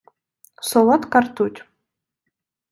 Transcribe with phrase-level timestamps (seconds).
[0.69, 1.59] Солодка ртуть...